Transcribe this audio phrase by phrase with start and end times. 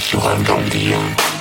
[0.00, 1.39] 喜欢长这样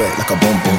[0.00, 0.69] Shoot a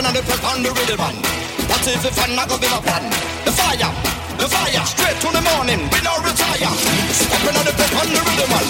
[0.00, 1.14] rocking and the pep on the rhythm man.
[1.68, 3.04] What if the fun, I go be my plan.
[3.44, 3.90] The fire,
[4.38, 6.72] the fire, straight to the morning, we don't retire.
[7.12, 8.66] Step on the press on the rhythm man.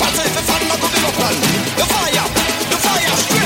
[0.00, 1.36] What if the fun, I go be my plan.
[1.78, 2.26] The fire,
[2.70, 3.41] the fire, straight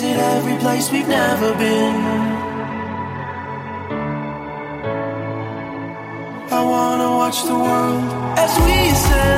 [0.00, 1.96] visit every place we've never been.
[6.58, 9.37] I wanna watch the world as we ascend.